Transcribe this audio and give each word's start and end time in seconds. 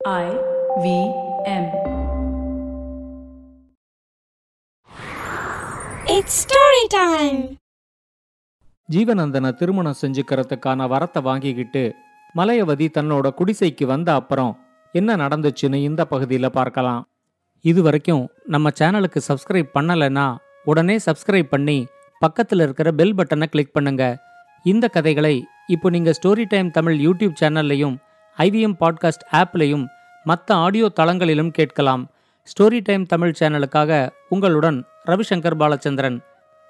I 0.00 0.28
V 0.76 0.86
M. 1.52 1.64
It's 6.06 6.34
story 6.44 6.84
time. 6.94 7.40
ஜீவனந்தனை 8.88 9.50
திருமணம் 9.52 9.98
செஞ்சுக்கிறதுக்கான 10.00 10.86
வரத்தை 10.86 11.22
வாங்கிக்கிட்டு 11.22 11.82
மலையவதி 12.34 12.88
தன்னோட 12.96 13.34
குடிசைக்கு 13.34 13.86
வந்த 13.86 14.10
அப்புறம் 14.12 14.52
என்ன 14.94 15.16
நடந்துச்சுன்னு 15.16 15.80
இந்த 15.82 16.04
பகுதியில் 16.06 16.54
பார்க்கலாம் 16.56 17.02
இது 17.64 17.82
வரைக்கும் 17.82 18.24
நம்ம 18.48 18.72
சேனலுக்கு 18.80 19.22
சப்ஸ்கிரைப் 19.28 19.70
பண்ணலைன்னா 19.76 20.26
உடனே 20.66 20.98
சப்ஸ்கிரைப் 21.06 21.54
பண்ணி 21.54 21.78
பக்கத்தில் 22.22 22.64
இருக்கிற 22.66 22.90
பெல் 22.92 23.18
பட்டனை 23.18 23.48
கிளிக் 23.48 23.76
பண்ணுங்க 23.76 24.04
இந்த 24.64 24.88
கதைகளை 24.96 25.36
இப்போ 25.70 25.90
நீங்கள் 25.90 26.18
ஸ்டோரி 26.18 26.46
டைம் 26.46 26.70
தமிழ் 26.70 26.98
யூடியூப் 27.00 27.42
சேனல்லையும் 27.42 27.96
ஐவிஎம் 28.38 28.76
பாட்காஸ்ட் 28.80 29.26
ஆப்லையும் 29.32 29.86
மற்ற 30.24 30.54
ஆடியோ 30.54 30.92
தளங்களிலும் 30.96 31.50
கேட்கலாம். 31.50 32.10
ஸ்டோரி 32.44 32.80
டைம் 32.84 33.06
தமிழ் 33.06 33.34
சேனலுக்காக 33.40 34.10
உங்களுடன் 34.28 34.84
ரவிசங்கர் 35.06 35.56
பாலச்சந்திரன். 35.58 36.20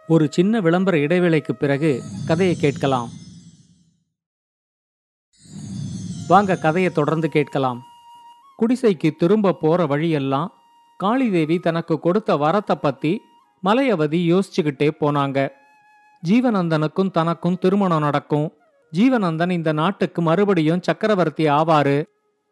ஒரு 0.06 0.28
சின்ன 0.30 0.60
விளம்பர 0.60 0.96
இடைவேளைக்கு 0.96 1.52
பிறகு 1.52 2.02
கதையை 2.26 2.56
கேட்கலாம். 2.56 3.08
வாங்க 6.28 6.56
கதையை 6.56 6.90
தொடர்ந்து 6.90 7.28
கேட்கலாம். 7.28 7.82
குடிசைக்கு 8.58 9.10
திரும்ப 9.16 9.52
போற 9.52 9.86
வழியெல்லாம் 9.86 10.52
காளிதேவி 11.04 11.60
தனக்கு 11.60 11.98
கொடுத்த 11.98 12.36
வரத்தை 12.36 12.74
பத்தி 12.74 13.20
மலையவதி 13.64 14.18
யோசிச்சுக்கிட்டே 14.32 14.90
போனாங்க. 15.00 15.48
ஜீவனந்தனுக்கும் 16.28 17.10
தனக்கும் 17.10 17.58
திருமணம் 17.58 18.00
நடக்கும். 18.00 18.52
ஜீவனந்தன் 18.92 19.50
இந்த 19.50 19.72
நாட்டுக்கு 19.72 20.22
மறுபடியும் 20.22 20.82
சக்கரவர்த்தி 20.82 21.44
ஆவாரு. 21.44 21.98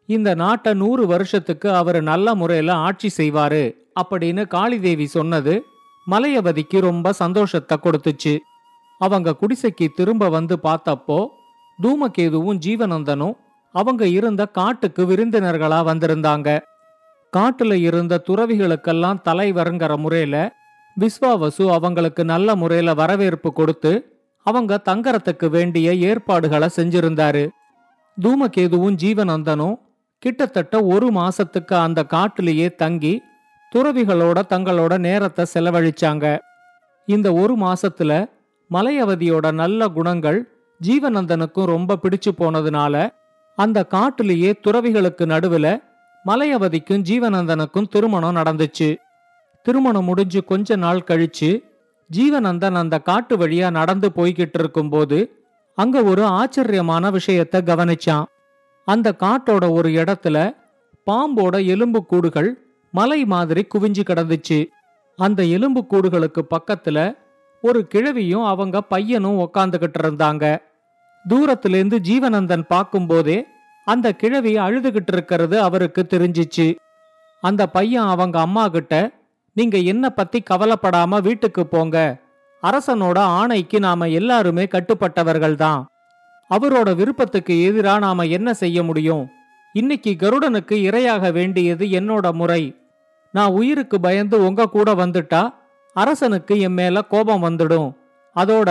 இந்த 0.09 0.33
நாட்டை 0.33 0.73
நூறு 0.73 1.07
வருஷத்துக்கு 1.07 1.67
அவர் 1.73 1.99
நல்ல 2.01 2.35
முறையில 2.35 2.73
ஆட்சி 2.73 3.09
செய்வாரு 3.17 3.63
அப்படின்னு 4.01 4.43
காளிதேவி 4.55 5.05
சொன்னது 5.05 5.63
மலையவதிக்கு 6.11 6.79
ரொம்ப 6.79 7.13
சந்தோஷத்தை 7.13 7.77
கொடுத்துச்சு. 7.83 8.33
அவங்க 8.99 9.35
குடிசைக்கு 9.41 9.87
திரும்ப 9.95 10.29
வந்து 10.29 10.59
பார்த்தப்போ 10.63 11.19
தூமகேதுவும் 11.83 12.61
ஜீவனந்தனும் 12.65 13.35
அவங்க 13.75 14.07
இருந்த 14.07 14.45
காட்டுக்கு 14.45 15.05
விருந்தினர்களா 15.05 15.79
வந்திருந்தாங்க. 15.89 16.59
காட்டுல 17.37 17.73
இருந்த 17.73 18.21
துறவிகளுக்கெல்லாம் 18.27 19.21
தலைவருங்கிற 19.25 19.97
முறையில 19.97 20.35
விஸ்வாவசு 20.97 21.65
அவங்களுக்கு 21.71 22.25
நல்ல 22.25 22.55
முறையில 22.55 22.93
வரவேற்பு 22.93 23.53
கொடுத்து 23.53 23.91
அவங்க 24.45 24.81
தங்கறதுக்கு 24.85 25.49
வேண்டிய 25.49 25.93
ஏற்பாடுகளை 25.93 26.69
செஞ்சிருந்தாரு. 26.75 27.49
தூமகேதுவும் 28.21 28.95
ஜீவநந்தனும் 29.03 29.75
கிட்டத்தட்ட 30.19 30.83
ஒரு 30.83 31.07
மாசத்துக்கு 31.07 31.73
அந்த 31.73 32.05
காட்டுலயே 32.09 32.75
தங்கி 32.75 33.21
துறவிகளோட 33.75 34.41
தங்களோட 34.49 34.97
நேரத்தை 34.97 35.45
செலவழிச்சாங்க. 35.53 36.39
இந்த 37.05 37.33
ஒரு 37.33 37.57
மாசத்துல 37.57 38.29
மலையவதியோட 38.71 39.51
நல்ல 39.51 39.87
குணங்கள் 39.87 40.39
ஜீவநந்தனுக்கும் 40.87 41.65
ரொம்ப 41.65 41.97
பிடிச்சு 42.03 42.31
போனதுனால 42.37 43.09
அந்த 43.55 43.85
காட்டுலயே 43.89 44.51
துறவிகளுக்கு 44.61 45.25
நடுவுல 45.25 45.81
மலையவதிக்கும் 46.25 47.05
ஜீவநந்தனுக்கும் 47.09 47.87
திருமணம் 47.87 48.35
நடந்துச்சு. 48.35 48.97
திருமணம் 49.63 50.05
முடிஞ்சு 50.05 50.43
கொஞ்ச 50.43 50.75
நாள் 50.75 51.03
கழிச்சு 51.07 51.49
ஜீவனந்தன் 52.17 52.73
அந்த 52.73 52.99
காட்டு 52.99 53.37
வழியா 53.37 53.71
நடந்து 53.71 54.11
போய்கிட்டு 54.15 54.57
இருக்கும்போது 54.59 55.43
அங்க 55.75 56.03
ஒரு 56.03 56.23
ஆச்சரியமான 56.23 57.09
விஷயத்த 57.09 57.57
கவனிச்சான். 57.61 58.23
அந்த 58.85 59.15
காட்டோட 59.19 59.71
ஒரு 59.71 59.89
இடத்துல 59.89 60.55
பாம்போட 61.11 61.65
எலும்பு 61.65 62.05
கூடுகள் 62.05 62.49
மலை 62.91 63.25
மாதிரி 63.25 63.67
குவிஞ்சு 63.73 64.03
கிடந்துச்சு. 64.09 64.65
அந்த 65.15 65.43
எலும்பு 65.43 65.85
கூடுகளுக்கு 65.89 66.41
பக்கத்துல 66.49 67.17
ஒரு 67.61 67.87
கிழவியும் 67.87 68.45
அவங்க 68.45 68.81
பையனும் 68.81 69.39
உக்காந்துகிட்டு 69.39 69.99
இருந்தாங்க 70.01 70.61
தூரத்திலிருந்து 71.27 71.97
ஜீவனந்தன் 71.99 72.65
பார்க்கும்போதே 72.67 73.45
அந்த 73.85 74.13
கிழவி 74.13 74.55
அழுதுகிட்டு 74.55 75.11
இருக்கிறது 75.11 75.61
அவருக்கு 75.61 76.07
தெரிஞ்சிச்சு. 76.09 76.75
அந்த 77.41 77.67
பையன் 77.67 78.03
அவங்க 78.03 78.39
அம்மா 78.39 78.67
கிட்ட 78.67 79.11
நீங்க 79.53 79.77
என்ன 79.77 80.09
பத்தி 80.09 80.43
கவலைப்படாம 80.49 81.21
வீட்டுக்கு 81.21 81.67
போங்க. 81.67 81.97
அரசனோட 82.63 83.17
ஆணைக்கு 83.17 83.79
நாம 83.79 84.07
எல்லாருமே 84.09 84.63
கட்டுப்பட்டவர்கள் 84.65 85.55
தான் 85.55 85.81
அவரோட 86.49 86.95
விருப்பத்துக்கு 86.95 87.53
எதிரா 87.69 87.99
நாம 87.99 88.25
என்ன 88.25 88.53
செய்ய 88.53 88.83
முடியும்? 88.83 89.25
இன்னைக்கு 89.75 90.15
கருடனுக்கு 90.19 90.75
இரையாக 90.89 91.31
வேண்டியது 91.31 91.85
என்னோட 91.85 92.31
முறை. 92.31 92.63
நான் 93.33 93.51
உயிருக்கு 93.51 93.99
பயந்து 93.99 94.45
உங்க 94.45 94.69
கூட 94.69 94.93
வந்துட்டா 94.93 95.41
அரசனுக்கு 95.93 96.59
என் 96.59 96.73
மேல 96.73 97.01
கோபம் 97.01 97.43
வந்துடும். 97.43 97.89
அதோட 98.35 98.69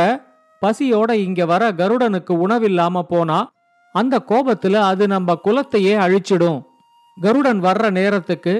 பசியோட 0.62 1.10
இங்க 1.12 1.47
வர 1.47 1.72
கருடனுக்கு 1.72 2.49
உணவில்லாம 2.49 3.03
போனா 3.03 3.39
அந்த 3.93 4.22
கோபத்துல 4.28 4.75
அது 4.75 5.06
நம்ம 5.06 5.39
குலத்தையே 5.45 5.95
அழிச்சிடும். 5.97 6.59
கருடன் 7.16 7.62
வர்ற 7.62 7.91
நேரத்துக்கு 7.91 8.55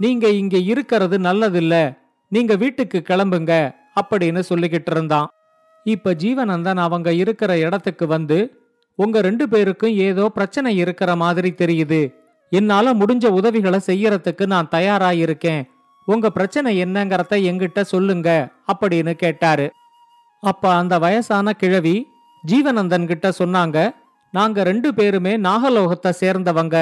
நீங்க 0.00 0.26
இங்க 0.40 0.56
இருக்கிறது 0.72 1.16
நல்லதில்ல. 1.18 1.74
நீங்க 2.32 2.52
வீட்டுக்கு 2.56 2.98
கிளம்புங்க 3.08 3.52
அப்படின்னு 4.00 4.40
சொல்லிக்கிட்டு 4.48 4.90
இருந்தான். 4.90 5.28
இப்ப 5.86 6.14
ஜீவனந்தன் 6.14 6.80
அவங்க 6.86 7.08
இருக்கிற 7.12 7.58
இடத்துக்கு 7.58 8.06
வந்து 8.06 8.38
உங்க 8.98 9.20
ரெண்டு 9.20 9.44
பேருக்கும் 9.48 9.94
ஏதோ 10.06 10.24
பிரச்சனை 10.28 10.70
இருக்கிற 10.76 11.10
மாதிரி 11.16 11.50
தெரியுது. 11.58 12.00
என்னால 12.52 12.94
முடிஞ்ச 12.94 13.26
உதவிகளை 13.26 13.80
செய்யறதுக்கு 13.86 14.46
நான் 14.46 14.68
தயாரா 14.68 15.10
இருக்கேன் 15.24 15.62
உங்க 16.08 16.30
பிரச்சனை 16.30 16.70
என்னங்கறத 16.84 17.34
எங்கிட்ட 17.50 17.80
சொல்லுங்க 17.92 18.28
அப்படின்னு 18.72 19.12
கேட்டாரு. 19.12 19.66
அப்ப 20.42 20.72
அந்த 20.74 20.94
வயசான 20.98 21.52
கிழவி 21.52 21.96
ஜீவனந்தன் 22.44 23.06
கிட்ட 23.06 23.28
சொன்னாங்க 23.38 23.78
நாங்க 24.34 24.62
ரெண்டு 24.62 24.88
பேருமே 24.94 25.32
நாகலோகத்தை 25.36 26.10
சேர்ந்தவங்க. 26.20 26.76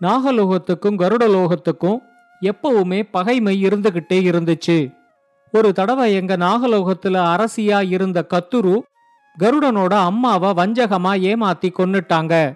நாகலோகத்துக்கும் 0.00 1.00
கருடலோகத்துக்கும் 1.02 1.98
எப்பவுமே 2.42 3.08
பகைமை 3.10 3.64
இருந்துகிட்டே 3.64 4.18
இருந்துச்சு. 4.30 4.94
ஒரு 5.52 5.72
தடவை 5.72 6.14
எங்க 6.14 6.36
நாகலோகத்துல 6.36 7.44
அரசியா 7.44 7.88
இருந்த 7.88 8.26
கத்துரு 8.34 8.80
கருடனோட 9.38 9.92
அம்மாவை 9.92 10.50
வஞ்சகமா 10.50 11.12
ஏமாத்தி 11.30 11.68
கொன்னுட்டாங்க. 11.78 12.54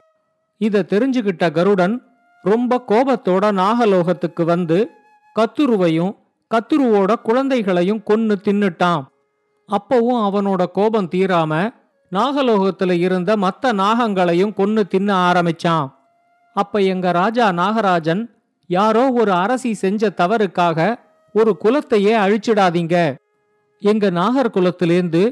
இத 0.58 0.84
தெரிஞ்சுகிட்ட 0.88 1.50
கருடன் 1.50 2.02
ரொம்ப 2.42 2.84
கோபத்தோட 2.88 3.52
நாகலோகத்துக்கு 3.52 4.44
வந்து 4.44 4.90
கத்துருவையும் 5.38 6.16
கத்துருவோட 6.50 7.14
குழந்தைகளையும் 7.14 8.02
கொன்னு 8.06 8.34
தின்னுட்டான். 8.44 9.04
அப்பவும் 9.68 10.22
அவனோட 10.28 10.66
கோபம் 10.66 11.08
தீராம 11.08 11.74
நாகலோகத்துல 12.12 12.92
இருந்த 12.92 13.36
மத்த 13.36 13.72
நாகங்களையும் 13.72 14.52
கொன்னு 14.56 14.86
தின்ன 14.86 15.32
ஆரம்பிச்சான். 15.32 15.92
அப்ப 16.54 16.80
எங்க 16.80 17.12
ராஜா 17.12 17.50
நாகராஜன் 17.50 18.33
யாரோ 18.66 19.10
ஒரு 19.10 19.32
அரசி 19.32 19.72
செஞ்ச 19.74 20.10
தவறுக்காக 20.16 20.98
ஒரு 21.34 21.56
குலத்தையே 21.64 22.12
அழிச்சிடாதீங்க. 22.24 23.14
எங்க 23.80 24.10
நாகர்குலத்திலேருந்து 24.10 25.22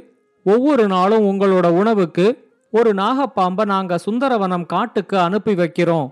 ஒவ்வொரு 0.44 0.86
நாளும் 0.86 1.24
உங்களோட 1.24 1.66
உணவுக்கு 1.66 2.26
ஒரு 2.70 2.94
நாகப்பாம்ப 2.94 3.64
நாங்க 3.64 3.98
சுந்தரவனம் 4.10 4.66
காட்டுக்கு 4.66 5.18
அனுப்பி 5.18 5.54
வைக்கிறோம். 5.54 6.08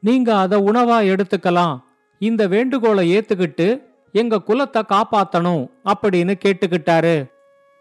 நீங்க 0.00 0.36
அதை 0.36 0.58
உணவா 0.60 0.98
எடுத்துக்கலாம். 1.12 1.78
இந்த 2.18 2.46
வேண்டுகோளை 2.46 3.18
ஏத்துக்கிட்டு 3.18 3.82
எங்க 4.12 4.42
குலத்தை 4.46 4.82
காப்பாத்தணும் 4.88 5.66
அப்படின்னு 5.84 6.34
கேட்டுக்கிட்டாரு. 6.44 7.30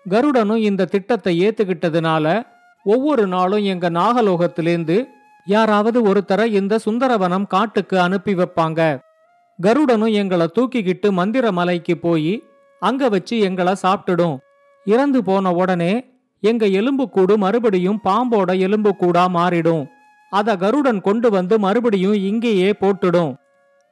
கருடனும் 0.09 0.61
இந்த 0.69 0.85
திட்டத்தை 0.85 1.47
ஏத்துக்கிட்டதுனால 1.47 2.43
ஒவ்வொரு 2.83 3.27
நாளும் 3.27 3.63
எங்க 3.63 3.89
நாகலோகத்திலேருந்து 3.89 5.05
யாராவது 5.45 6.13
ஒருத்தர 6.13 6.45
இந்த 6.45 6.79
சுந்தரவனம் 6.85 7.47
காட்டுக்கு 7.47 7.99
அனுப்பி 7.99 8.33
வைப்பாங்க. 8.35 8.99
கருடனும் 9.61 10.13
எங்களை 10.13 10.47
தூக்கிக்கிட்டு 10.55 11.11
மந்திர 11.11 11.51
மலைக்கு 11.51 11.97
போய் 11.97 12.43
அங்க 12.79 13.09
வச்சு 13.09 13.39
எங்களை 13.39 13.73
சாப்பிட்டுடும். 13.81 14.37
இறந்து 14.85 15.23
போன 15.23 15.51
உடனே 15.53 15.93
எங்க 16.39 16.65
எலும்புக்கூடு 16.65 17.37
மறுபடியும் 17.37 17.99
பாம்போட 18.03 18.51
எலும்புக்கூடா 18.67 19.25
மாறிடும். 19.29 19.85
அத 20.29 20.55
கருடன் 20.55 21.01
கொண்டு 21.01 21.29
வந்து 21.29 21.59
மறுபடியும் 21.59 22.13
இங்கேயே 22.13 22.71
போட்டுடும். 22.71 23.33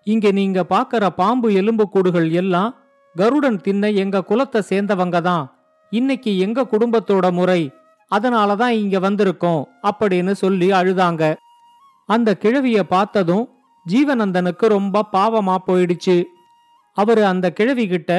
இங்க 0.03 0.31
நீங்க 0.31 0.65
பாக்கற 0.69 1.09
பாம்பு 1.09 1.49
எலும்புக்கூடுகள் 1.49 2.31
எல்லாம் 2.31 2.75
கருடன் 3.15 3.61
தின்ன 3.61 3.89
எங்க 3.89 4.23
குலத்தை 4.29 4.61
சேர்ந்தவங்க 4.69 5.21
தான். 5.21 5.51
இன்னைக்கு 5.89 6.37
எங்க 6.39 6.61
குடும்பத்தோட 6.63 7.31
முறை? 7.31 7.71
அதனால 8.09 8.55
தான் 8.55 8.73
இங்க 8.73 8.97
வந்திருக்கோம் 8.99 9.63
அப்படின்னு 9.83 10.31
சொல்லி 10.31 10.71
அழுதாங்க. 10.71 11.23
அந்த 12.09 12.37
கிழவிய 12.37 12.83
பார்த்ததும் 12.83 13.45
ஜீவனந்தனுக்கு 13.85 14.65
ரொம்ப 14.67 15.05
பாவமா 15.13 15.55
போயிடுச்சு. 15.67 16.23
அவரு 16.97 17.25
அந்த 17.25 17.51
கிழவி 17.51 17.87
கிட்ட 17.87 18.13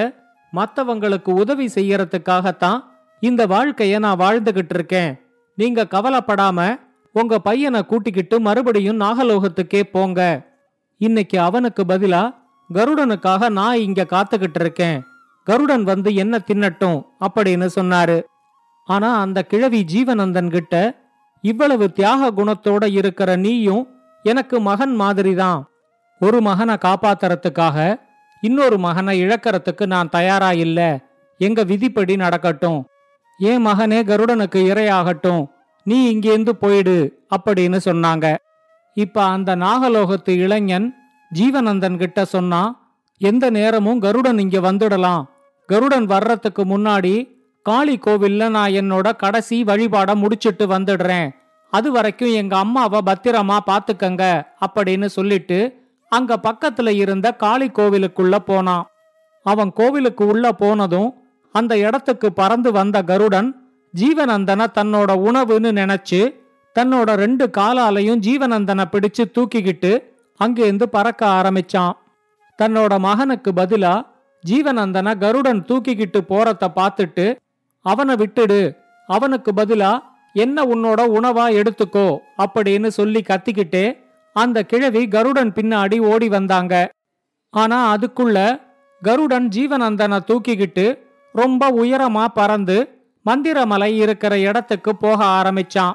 மத்தவங்களுக்கு 0.53 1.31
உதவி 1.31 1.67
செய்யறதுக்காகத்தான் 1.67 2.79
இந்த 3.21 3.47
வாழ்க்கைய 3.47 3.99
நான் 3.99 4.19
வாழ்ந்துகிட்டு 4.19 4.75
இருக்கேன். 4.75 5.11
நீங்க 5.59 5.87
கவலைப்படாம 5.91 6.79
உங்க 7.13 7.39
பையனை 7.39 7.87
கூட்டிக்கிட்டு 7.87 8.41
மறுபடியும் 8.41 9.01
நாகலோகத்துக்கே 9.01 9.83
போங்க. 9.83 10.21
இன்னைக்கு 11.01 11.41
அவனுக்கு 11.41 11.83
பதிலா 11.85 12.23
கருடனுக்காக 12.75 13.49
நான் 13.51 13.79
இங்க 13.79 14.07
காத்துக்கிட்டு 14.11 14.61
இருக்கேன். 14.61 14.99
கருடன் 15.47 15.85
வந்து 15.85 16.15
என்ன 16.15 16.41
தின்னட்டும் 16.47 16.99
அப்படின்னு 17.21 17.69
சொன்னாரு. 17.77 18.19
ஆனா 18.91 19.21
அந்த 19.21 19.43
கிழவி 19.43 19.85
ஜீவனந்தன் 19.93 20.51
கிட்ட 20.51 20.75
இவ்வளவு 21.41 21.93
தியாக 21.93 22.31
குணத்தோட 22.31 22.93
இருக்கிற 22.93 23.37
நீயும் 23.37 23.87
எனக்கு 24.23 24.61
மகன் 24.61 24.95
மாதிரிதான். 24.95 25.61
ஒரு 26.21 26.41
மகனை 26.41 26.77
காப்பாத்துறதுக்காக 26.85 28.01
இன்னொரு 28.41 28.79
மகனை 28.79 29.25
இழக்கிறதுக்கு 29.25 29.87
நான் 29.87 30.09
தயாரா 30.09 30.53
இல்ல. 30.53 30.81
எங்க 31.39 31.63
விதிப்படி 31.63 32.17
நடக்கட்டும். 32.17 32.87
என் 33.39 33.67
மகனே 33.67 34.05
கருடனுக்கு 34.05 34.61
இரையாகட்டும். 34.73 35.47
நீ 35.85 35.99
இங்கேந்து 36.15 36.51
போயிடு 36.51 36.97
அப்படின்னு 37.37 37.79
சொன்னாங்க. 37.85 38.37
இப்ப 38.95 39.23
அந்த 39.25 39.57
நாகலோகத்து 39.57 40.31
இளைஞன் 40.31 40.95
ஜீவனந்தன் 41.35 41.97
கிட்ட 41.97 42.25
சொன்னா 42.25 42.63
எந்த 43.19 43.51
நேரமும் 43.51 44.01
கருடன் 44.01 44.39
இங்க 44.39 44.73
வந்துடலாம். 44.73 45.25
கருடன் 45.67 46.05
வர்றதுக்கு 46.05 46.65
முன்னாடி 46.65 47.15
காளி 47.63 47.99
கோவில்ல 47.99 48.49
நான் 48.49 48.71
என்னோட 48.71 49.17
கடைசி 49.17 49.65
வழிபாட 49.65 50.15
முடிச்சிட்டு 50.15 50.67
வந்துடுறேன். 50.67 51.29
அது 51.73 51.93
வரைக்கும் 51.93 52.33
எங்க 52.33 52.57
அம்மாவை 52.57 53.01
பத்திரமா 53.07 53.59
பாத்துக்கங்க 53.67 54.25
அப்படின்னு 54.67 55.07
சொல்லிட்டு 55.07 55.59
அங்க 56.13 56.39
பக்கத்துல 56.43 56.89
இருந்த 56.89 57.27
காளி 57.33 57.69
கோவிலுக்குள்ள 57.69 58.37
போனான். 58.37 58.87
அவன் 59.47 59.73
கோவிலுக்கு 59.73 60.27
உள்ள 60.27 60.53
போனதும் 60.53 61.11
அந்த 61.55 61.79
இடத்துக்கு 61.79 62.33
பறந்து 62.33 62.73
வந்த 62.73 63.03
கருடன் 63.03 63.49
ஜீவநந்தன 63.95 64.67
தன்னோட 64.75 65.11
உணவுன்னு 65.29 65.71
நினைச்சு 65.81 66.21
தன்னோட 66.77 67.15
ரெண்டு 67.15 67.51
காலாலையும் 67.59 68.21
ஜீவநந்தனை 68.27 68.85
பிடிச்சு 68.91 69.23
தூக்கிக்கிட்டு 69.35 69.93
அங்கேருந்து 70.41 70.83
பறக்க 70.83 71.23
ஆரம்பிச்சான். 71.27 71.93
தன்னோட 72.63 72.99
மகனுக்கு 72.99 73.53
பதிலா 73.53 73.95
ஜீவநந்தன 74.45 75.19
கருடன் 75.19 75.65
தூக்கிக்கிட்டு 75.69 76.21
போறத 76.29 76.69
பார்த்துட்டு 76.77 77.27
அவனை 77.87 78.15
விட்டுடு. 78.15 78.61
அவனுக்கு 79.09 79.53
பதிலா 79.53 79.93
என்ன 80.33 80.65
உன்னோட 80.65 81.01
உணவா 81.17 81.45
எடுத்துக்கோ 81.61 82.17
அப்படின்னு 82.37 82.87
சொல்லி 82.87 83.21
கத்திக்கிட்டே 83.21 83.85
அந்த 84.37 84.63
கிழவி 84.63 85.09
கருடன் 85.09 85.53
பின்னாடி 85.53 86.01
ஓடி 86.01 86.29
வந்தாங்க. 86.29 86.75
ஆனா 87.51 87.97
அதுக்குள்ள 87.97 88.39
கருடன் 89.03 89.49
ஜீவனந்தனை 89.49 90.19
தூக்கிக்கிட்டு 90.27 90.99
ரொம்ப 91.33 91.71
உயரமா 91.71 92.25
பறந்து 92.35 92.77
மந்திரமலை 93.27 93.91
இருக்கிற 93.97 94.39
இடத்துக்கு 94.39 94.97
போக 94.97 95.25
ஆரம்பிச்சான். 95.25 95.95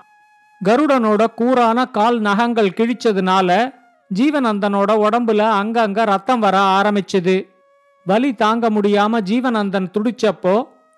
கருடனோட 0.66 1.24
கூரான 1.38 1.92
கால் 1.92 2.20
நகங்கள் 2.20 2.76
கிழிச்சதுனால 2.78 3.50
ஜீவனந்தனோட 4.14 4.92
உடம்புல 5.06 5.42
அங்கங்க 5.62 6.06
ரத்தம் 6.06 6.40
வர 6.40 6.58
ஆரம்பிச்சுது. 6.78 7.36
வலி 8.06 8.34
தாங்க 8.34 8.70
முடியாம 8.70 9.22
ஜீவனந்தன் 9.30 9.92
துடிச்சப்போ 9.96 10.56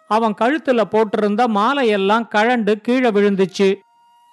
அவன் 0.07 0.33
கழுத்துல 0.41 0.81
போட்டிருந்த 0.91 1.41
மாலையெல்லாம் 1.57 2.27
கழண்டு 2.35 2.73
கீழே 2.81 3.09
விழுந்துச்சு. 3.09 3.75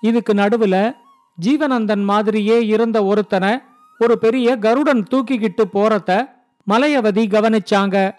இதுக்கு 0.00 0.35
நடுவுல 0.35 0.97
ஜீவனந்தன் 1.43 2.05
மாதிரியே 2.05 2.67
இருந்த 2.67 3.05
ஒருத்தனை 3.05 3.59
ஒரு 3.99 4.19
பெரிய 4.19 4.56
கருடன் 4.56 5.06
தூக்கிக்கிட்டு 5.11 5.65
போறத 5.73 6.31
மலையவதி 6.71 7.25
கவனிச்சாங்க. 7.26 8.15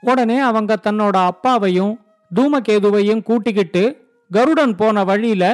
உடனே 0.00 0.38
அவங்க 0.38 0.78
தன்னோட 0.82 1.16
அப்பாவையும் 1.24 2.00
தூமகேதுவையும் 2.34 3.22
கூட்டிக்கிட்டு 3.22 4.08
கருடன் 4.30 4.74
போன 4.74 5.04
வழியில 5.04 5.44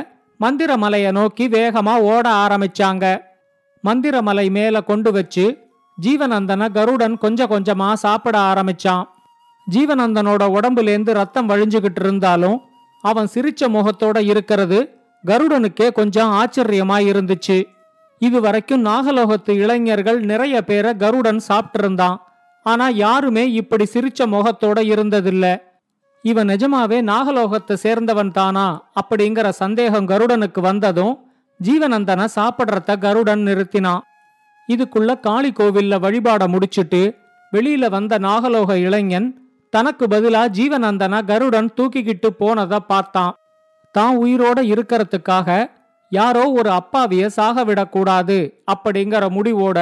மந்திரமலைய 0.41 1.13
நோக்கி 1.13 1.49
வேகமா 1.49 1.95
ஓட 1.99 2.31
ஆரம்பிச்சாங்க. 2.31 3.05
மந்திரமலை 3.85 4.51
மேல 4.51 4.81
கொண்டு 4.81 5.13
வச்சு 5.13 5.59
ஜீவனந்தனை 6.03 6.73
கருடன் 6.73 7.19
கொஞ்சம் 7.19 7.51
கொஞ்சமா 7.51 7.93
சாப்பிட 7.93 8.39
ஆரம்பிச்சான். 8.39 9.05
ஜீவனந்தனோட 9.71 10.43
உடம்புலேந்து 10.57 11.13
ரத்தம் 11.13 11.49
வழிஞ்சுகிட்டு 11.49 12.01
இருந்தாலும் 12.01 12.61
அவன் 13.01 13.29
சிரிச்ச 13.35 13.69
முகத்தோட 13.69 14.19
இருக்கிறது 14.25 14.99
கருடனுக்கே 15.27 15.93
கொஞ்சம் 15.93 16.31
ஆச்சரியமா 16.33 16.97
இருந்துச்சு. 17.11 17.67
இது 18.19 18.41
வரைக்கும் 18.41 18.85
நாகலோகத்து 18.85 19.51
இளைஞர்கள் 19.51 20.21
நிறைய 20.21 20.65
பேரை 20.65 20.97
கருடன் 20.97 21.41
சாப்பிட்டிருந்தான். 21.49 22.17
ஆனா 22.63 22.89
யாருமே 22.89 23.53
இப்படி 23.53 23.87
சிரிச்ச 23.95 24.25
முகத்தோட 24.25 24.79
இருந்ததில்ல. 24.93 25.63
இவன் 26.23 26.49
நிஜமாவே 26.49 26.99
நாகலோகத்தை 27.11 27.77
சேர்ந்தவன் 27.83 28.31
தானா 28.31 28.91
அப்படிங்கிற 29.01 29.49
சந்தேகம் 29.49 30.09
கருடனுக்கு 30.09 30.61
வந்ததும் 30.61 31.19
ஜீவனந்தனை 31.65 32.27
சாப்பிட்றத 32.35 32.99
கருடன் 32.99 33.41
நிறுத்தினான். 33.41 34.01
இதுக்குள்ள 34.69 35.21
காளி 35.21 35.51
கோவில்ல 35.51 35.99
வழிபாட 35.99 36.49
முடிச்சிட்டு 36.49 37.15
வெளியில 37.53 37.91
வந்த 37.91 38.19
நாகலோக 38.19 38.75
இளைஞன் 38.75 39.46
தனக்கு 39.73 40.05
பதிலா 40.07 40.43
ஜீவநந்தன 40.59 41.15
கருடன் 41.25 41.71
தூக்கிக்கிட்டு 41.77 42.29
போனத 42.41 42.77
பார்த்தான். 42.93 43.35
தான் 43.95 44.15
உயிரோட 44.23 44.59
இருக்கறதுக்காக 44.73 45.49
யாரோ 46.13 46.43
ஒரு 46.53 46.71
அப்பாவிய 46.71 47.27
சாக 47.29 47.65
விடக்கூடாது 47.65 48.39
அப்படிங்கிற 48.73 49.25
முடிவோட 49.37 49.79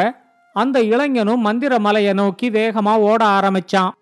அந்த 0.56 0.78
இளைஞனும் 0.82 1.44
மந்திர 1.46 1.72
மலையை 1.78 2.12
நோக்கி 2.12 2.48
வேகமா 2.50 2.94
ஓட 3.10 3.20
ஆரம்பிச்சான். 3.36 3.92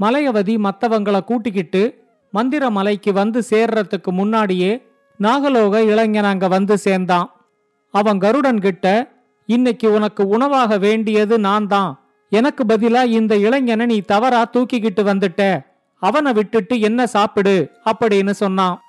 மலையவதி 0.00 0.54
மத்தவங்கள 0.58 1.18
கூட்டிக்கிட்டு 1.24 1.82
மந்திர 2.34 2.70
மலைக்கு 2.70 3.10
வந்து 3.12 3.40
சேர்றதுக்கு 3.50 4.10
முன்னாடியே 4.12 4.72
நாகலோக 5.20 5.74
இளைஞன் 5.92 6.30
அங்க 6.32 6.46
வந்து 6.48 6.74
சேர்ந்தான். 6.76 7.28
அவன் 7.94 8.18
கருடன் 8.18 8.60
கிட்ட 8.60 8.86
இன்னைக்கு 9.48 9.88
உனக்கு 9.92 10.22
உணவாக 10.28 10.78
வேண்டியது 10.78 11.34
நான் 11.38 11.66
தான் 11.66 11.92
எனக்கு 12.30 12.64
பதிலா 12.64 13.04
இந்த 13.04 13.36
இளைஞனை 13.36 13.86
நீ 13.86 14.00
தவறா 14.00 14.50
தூக்கிக்கிட்டு 14.52 15.02
வந்துட்ட. 15.02 15.66
அவனை 15.98 16.32
விட்டுட்டு 16.32 16.80
என்ன 16.80 17.06
சாப்பிடு? 17.06 17.70
அப்படின்னு 17.84 18.30
சொன்னான். 18.30 18.80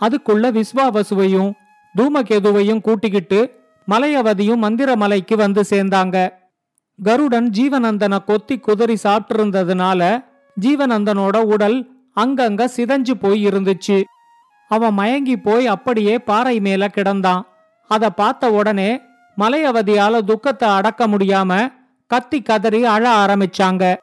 அதுக்குள்ள 0.00 0.62
விஸ்வாவசுவையும் 0.62 1.52
தூமகேதுவையும் 1.98 2.80
கூட்டிக்கிட்டு 2.80 3.60
மலையவதியும் 3.88 4.62
மந்திரமலைக்கு 4.62 5.34
வந்து 5.34 5.64
சேர்ந்தாங்க. 5.70 6.32
கருடன் 7.02 7.50
ஜீவனந்தனை 7.50 8.24
கொத்தி 8.24 8.58
குதறி 8.58 8.96
சாப்பிட்டிருந்ததுனால 9.02 10.24
ஜீவனந்தனோட 10.60 11.36
உடல் 11.36 11.90
அங்கங்க 12.16 12.68
சிதஞ்சு 12.76 13.14
போய் 13.20 13.46
இருந்துச்சு. 13.46 14.02
அவன் 14.68 14.92
மயங்கி 14.92 15.36
போய் 15.36 15.66
அப்படியே 15.66 16.18
பாறை 16.18 16.60
மேல 16.60 16.90
கிடந்தான். 16.94 17.42
அத 17.88 18.10
பார்த்த 18.10 18.50
உடனே 18.50 19.00
மலையவதியால 19.38 20.20
துக்கத்தை 20.20 20.68
அடக்க 20.68 21.06
முடியாம 21.06 21.72
கத்தி 22.06 22.42
கதறி 22.42 22.84
அழ 22.84 23.26
ஆரம்பிச்சாங்க. 23.26 23.96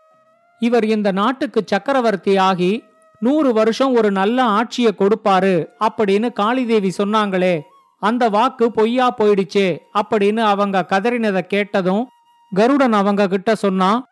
இவர் 0.59 0.85
இந்த 0.85 1.11
நாட்டுக்கு 1.11 1.61
சக்கரவர்த்தி 1.65 2.37
ஆகி 2.37 2.83
நூறு 3.19 3.53
வருஷம் 3.53 3.93
ஒரு 3.93 4.11
நல்ல 4.11 4.43
ஆட்சிய 4.43 4.89
கொடுப்பாரு 4.97 5.65
அப்படின்னு 5.79 6.29
காளிதேவி 6.35 6.89
சொன்னாங்களே. 6.97 7.61
அந்த 7.99 8.29
வாக்கு 8.29 8.71
பொய்யா 8.71 9.15
போயிடுச்சே 9.15 9.77
அப்படின்னு 9.93 10.39
அவங்க 10.39 10.85
கதறினதை 10.89 11.39
கேட்டதும் 11.39 12.07
கருடன் 12.53 12.93
அவங்க 12.93 13.27
கிட்ட 13.27 13.55
சொன்னா 13.55 14.03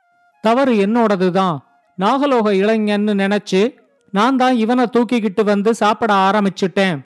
தவறு 0.41 0.73
என்னோடதுதான். 0.73 1.57
நாகலோக 1.99 2.51
இளைஞன்னு 2.53 3.13
நினைச்சு 3.13 3.75
நான் 4.11 4.35
தான் 4.35 4.55
இவனை 4.55 4.85
தூக்கிக்கிட்டு 4.85 5.43
வந்து 5.43 5.75
சாப்பிட 5.75 6.13
ஆரம்பிச்சிட்டேன். 6.13 7.01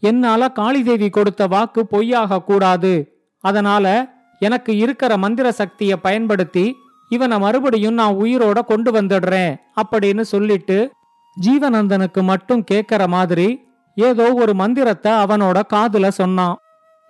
என்னால 0.00 0.52
காளிதேவி 0.54 1.10
கொடுத்த 1.10 1.46
வாக்கு 1.46 1.86
பொய்யாக 1.86 2.42
கூடாது. 2.42 3.22
அதனால 3.40 4.13
எனக்கு 4.38 4.76
இருக்கிற 4.76 5.16
மந்திர 5.16 5.52
சக்தியை 5.52 5.96
பயன்படுத்தி 5.96 6.76
இவனை 7.08 7.38
மறுபடியும் 7.38 7.94
நான் 7.94 8.14
உயிரோட 8.14 8.60
கொண்டு 8.60 8.92
வந்துடுறேன் 8.92 9.56
அப்படின்னு 9.82 10.20
சொல்லிட்டு 10.20 10.92
ஜீவனந்தனுக்கு 11.46 12.22
மட்டும் 12.22 12.64
கேட்கற 12.70 13.06
மாதிரி 13.06 13.62
ஏதோ 13.94 14.34
ஒரு 14.34 14.54
மந்திரத்தை 14.54 15.12
அவனோட 15.12 15.62
காதுல 15.74 16.08
சொன்னான். 16.08 16.56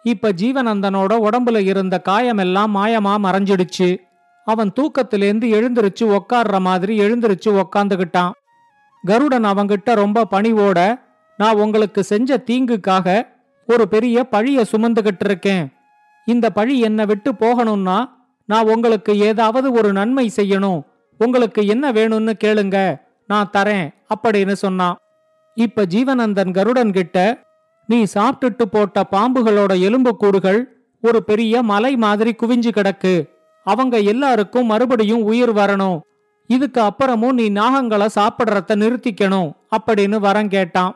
இப்ப 0.03 0.33
ஜீவனந்தனோட 0.33 1.29
உடம்புல 1.29 1.59
இருந்த 1.59 2.03
காயமெல்லாம் 2.05 2.71
மாயமா 2.75 3.15
மறைஞ்சிடுச்சு. 3.19 3.99
அவன் 4.45 4.73
தூக்கத்திலேருந்து 4.81 5.47
எழுந்திருச்சு 5.57 6.19
உக்காடுற 6.19 6.61
மாதிரி 6.61 7.01
எழுந்திருச்சு 7.01 7.63
உக்காந்துகிட்டான். 7.63 8.31
கருடன் 9.05 9.45
அவங்கிட்ட 9.45 9.95
ரொம்ப 9.95 10.27
பணிவோட 10.31 11.01
நான் 11.37 11.57
உங்களுக்கு 11.57 12.05
செஞ்ச 12.05 12.43
தீங்குக்காக 12.51 13.27
ஒரு 13.67 13.89
பெரிய 13.89 14.27
பழிய 14.31 14.65
சுமந்துகிட்டு 14.73 15.25
இருக்கேன். 15.25 15.74
இந்த 16.25 16.51
பழி 16.51 16.81
என்னை 16.81 17.05
விட்டு 17.07 17.33
போகணும்னா 17.33 18.11
நான் 18.47 18.69
உங்களுக்கு 18.69 19.19
ஏதாவது 19.19 19.73
ஒரு 19.73 19.93
நன்மை 19.93 20.31
செய்யணும். 20.37 20.81
உங்களுக்கு 21.19 21.67
என்ன 21.67 21.93
வேணும்னு 21.93 22.33
கேளுங்க. 22.45 22.97
நான் 23.27 23.51
தரேன் 23.57 23.95
அப்படின்னு 24.15 24.53
சொன்னான். 24.53 24.97
இப்ப 25.55 25.83
ஜீவனந்தன் 25.83 26.53
கருடன் 26.53 26.93
கிட்ட 26.93 27.43
நீ 27.87 28.03
சாப்பிட்டுட்டு 28.15 28.65
போட்ட 28.71 29.05
பாம்புகளோட 29.11 29.73
எலும்புக்கூடுகள் 29.81 30.65
ஒரு 31.03 31.25
பெரிய 31.25 31.63
மலை 31.63 31.97
மாதிரி 31.97 32.35
குவிஞ்சு 32.35 32.71
கிடக்கு. 32.71 33.29
அவங்க 33.65 33.99
எல்லாருக்கும் 33.99 34.67
மறுபடியும் 34.67 35.23
உயிர் 35.23 35.55
வரணும். 35.55 36.01
இதுக்கு 36.47 36.81
அப்புறமும் 36.81 37.33
நீ 37.33 37.51
நாகங்களை 37.51 38.07
சாப்பிடுறத 38.15 38.75
நிறுத்திக்கணும் 38.75 39.53
அப்படின்னு 39.77 40.17
வரம் 40.17 40.49
கேட்டான். 40.49 40.95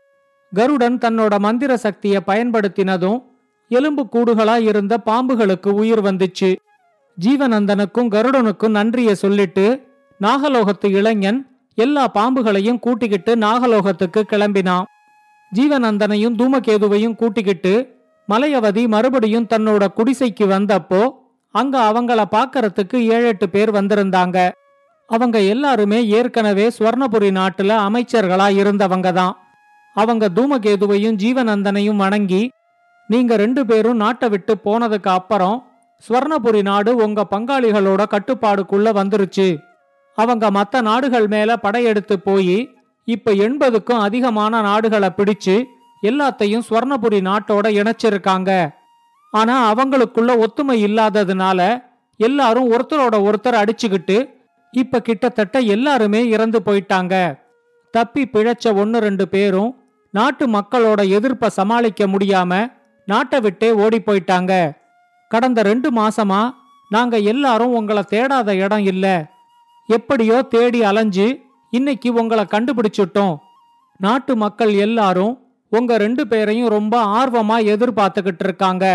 கருடன் 0.55 0.99
தன்னோட 0.99 1.39
மந்திர 1.39 1.77
சக்தியை 1.77 2.21
பயன்படுத்தினதும் 2.27 3.23
எலும்பு 3.71 4.03
கூடுகளாய் 4.13 4.67
இருந்த 4.71 4.95
பாம்புகளுக்கு 5.07 5.71
உயிர் 5.81 6.03
வந்துச்சு. 6.03 6.51
ஜீவநந்தனுக்கும் 7.19 8.09
கருடனுக்கும் 8.09 8.71
நன்றிய 8.71 9.15
சொல்லிட்டு 9.15 9.67
நாகலோகத்து 10.21 10.89
இளைஞன் 10.91 11.41
எல்லா 11.79 12.05
பாம்புகளையும் 12.15 12.79
கூட்டிக்கிட்டு 12.79 13.37
நாகலோகத்துக்கு 13.37 14.23
கிளம்பினான். 14.31 14.87
ஜீவநந்தனையும் 15.53 16.37
தூமகேதுவையும் 16.41 17.15
கூட்டிக்கிட்டு 17.15 17.75
மலையவதி 18.29 18.83
மறுபடியும் 18.89 19.47
தன்னோட 19.53 19.85
குடிசைக்கு 19.97 20.47
வந்தப்போ 20.47 21.03
அங்க 21.55 21.75
அவங்கள 21.91 22.21
பாக்கறதுக்கு 22.35 22.97
ஏழெட்டு 23.15 23.47
பேர் 23.49 23.71
வந்திருந்தாங்க. 23.71 24.39
அவங்க 25.09 25.37
எல்லாருமே 25.53 25.99
ஏற்கனவே 26.07 26.67
சுவர்ணபுரி 26.79 27.31
நாட்டுல 27.39 27.77
அமைச்சர்களா 27.87 28.49
இருந்தவங்க 28.63 29.13
தான் 29.13 29.35
அவங்க 29.97 30.25
தூமகேதுவையும் 30.35 31.17
ஜீவநந்தனையும் 31.23 31.97
வணங்கி 31.97 32.43
நீங்க 33.09 33.37
ரெண்டு 33.37 33.67
பேரும் 33.67 33.97
நாட்டை 33.97 34.29
விட்டு 34.29 34.55
போனதுக்கு 34.65 35.09
அப்புறம் 35.09 35.57
ஸ்வர்ணபுரி 36.09 36.63
நாடு 36.63 36.97
உங்க 36.97 37.27
பங்காளிகளோட 37.31 38.03
கட்டுப்பாடுக்குள்ள 38.11 38.89
வந்துருச்சு. 39.01 39.49
அவங்க 40.19 40.51
மற்ற 40.51 40.81
நாடுகள் 40.81 41.27
மேல 41.27 41.57
படையெடுத்து 41.57 42.21
போய் 42.21 42.59
இப்ப 43.09 43.33
எண்பதுக்கும் 43.33 44.05
அதிகமான 44.07 44.61
நாடுகளை 44.61 45.11
பிடிச்சு 45.17 45.57
எல்லாத்தையும் 46.03 46.65
ஸ்வர்ணபுரி 46.69 47.21
நாட்டோட 47.29 47.67
இணைச்சிருக்காங்க. 47.81 48.51
ஆனா 49.31 49.55
அவங்களுக்குள்ள 49.73 50.33
ஒத்துமை 50.45 50.77
இல்லாததுனால 50.87 51.61
எல்லாரும் 52.17 52.71
ஒருத்தரோட 52.73 53.17
ஒருத்தர் 53.29 53.61
அடிச்சுக்கிட்டு 53.63 54.17
இப்ப 54.73 55.01
கிட்டத்தட்ட 55.01 55.59
எல்லாருமே 55.75 56.21
இறந்து 56.29 56.59
போயிட்டாங்க. 56.65 57.15
தப்பி 57.95 58.23
பிழைச்ச 58.33 58.75
ஒன்னு 58.77 58.99
ரெண்டு 59.01 59.29
பேரும் 59.29 59.71
நாட்டு 60.15 60.45
மக்களோட 60.47 61.01
எதிர்ப்ப 61.09 61.51
சமாளிக்க 61.59 62.07
முடியாம 62.07 62.53
நாட்டை 63.11 63.39
விட்டே 63.41 63.69
ஓடி 63.83 63.99
போயிட்டாங்க. 64.07 64.53
கடந்த 65.33 65.63
ரெண்டு 65.63 65.89
மாசமா 65.91 66.41
நாங்க 66.95 67.17
எல்லாரும் 67.33 67.75
உங்களை 67.79 68.03
தேடாத 68.11 68.49
இடம் 68.65 68.85
இல்ல. 68.93 69.07
எப்படியோ 69.87 70.37
தேடி 70.55 70.81
அலைஞ்சு 70.85 71.27
இன்னைக்கு 71.71 72.09
உங்களை 72.13 72.45
கண்டுபிடிச்சுட்டோம். 72.45 73.37
நாட்டு 73.97 74.37
மக்கள் 74.37 74.73
எல்லாரும் 74.87 75.33
உங்க 75.69 75.97
ரெண்டு 75.97 76.27
பேரையும் 76.27 76.69
ரொம்ப 76.69 76.95
ஆர்வமா 77.19 77.57
எதிர்பார்த்துக்கிட்டு 77.73 78.45
இருக்காங்க. 78.49 78.87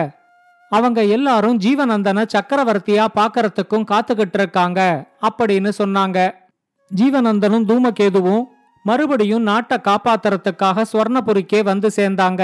அவங்க 0.70 1.00
எல்லாரும் 1.16 1.58
ஜீவநந்தனை 1.60 2.24
சக்கரவர்த்தியா 2.34 3.06
பாக்கறதுக்கும் 3.16 3.90
காத்துக்கிட்டு 3.92 4.38
இருக்காங்க 4.42 4.80
அப்படின்னு 5.22 5.72
சொன்னாங்க. 5.78 6.20
ஜீவநந்தனும் 6.92 7.68
தூமகேதுவும் 7.70 8.44
மறுபடியும் 8.84 9.42
நாட்டை 9.42 9.78
காப்பாத்துறதுக்காக 9.84 10.86
சுவர்ணபுரிக்கே 10.94 11.64
வந்து 11.64 11.92
சேர்ந்தாங்க. 11.96 12.44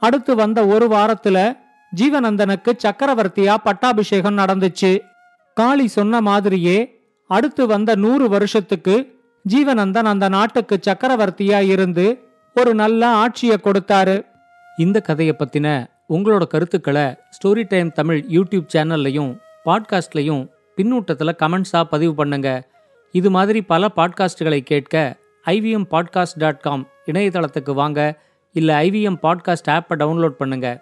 அடுத்து 0.00 0.34
வந்த 0.34 0.66
ஒரு 0.66 0.88
வாரத்துல 0.88 1.56
ஜீவநந்தனுக்கு 1.96 2.72
சக்கரவர்த்தியா 2.84 3.54
பட்டாபிஷேகம் 3.64 4.38
நடந்துச்சு. 4.38 5.00
காளி 5.54 5.86
சொன்ன 5.86 6.20
மாதிரியே 6.20 6.78
அடுத்து 7.26 7.66
வந்த 7.66 7.94
நூறு 7.94 8.28
வருஷத்துக்கு 8.28 8.94
ஜீவநந்தன் 9.48 10.08
அந்த 10.12 10.28
நாட்டுக்கு 10.28 10.80
சக்கரவர்த்தியா 10.88 11.60
இருந்து 11.60 12.06
ஒரு 12.54 12.74
நல்ல 12.74 13.08
ஆட்சியை 13.08 13.56
கொடுத்தாரு. 13.56 14.26
இந்த 14.76 15.00
கதையை 15.00 15.36
பத்தின 15.38 15.86
உங்களோட 16.08 16.46
கருத்துக்களை 16.46 17.02
ஸ்டோரி 17.02 17.64
டைம் 17.68 17.92
தமிழ் 17.92 18.24
யூடியூப் 18.28 18.68
சேனல்லையும் 18.74 19.38
பாட்காஸ்ட்லையும் 19.64 20.48
பின்னூட்டத்தில் 20.76 21.38
கமெண்ட்ஸாக 21.42 21.84
பதிவு 21.84 22.14
பண்ணுங்க. 22.14 22.68
இது 23.12 23.30
மாதிரி 23.30 23.62
பல 23.62 23.88
பாட்காஸ்டுகளை 23.96 24.60
கேட்க 24.60 25.16
ஐவிஎம் 25.46 25.86
பாட்காஸ்ட் 25.90 26.38
டாட் 26.38 26.60
காம் 26.60 26.88
இணையதளத்துக்கு 27.06 27.72
வாங்க. 27.74 28.00
இல்லை 28.54 28.90
ஐவிஎம் 28.90 29.18
பாட்காஸ்ட் 29.22 29.70
ஆப்பை 29.70 29.94
டவுன்லோட் 29.96 30.38
பண்ணுங்கள் 30.38 30.78